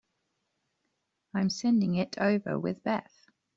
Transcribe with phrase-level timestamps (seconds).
[1.35, 3.27] I'm sending it over with Beth.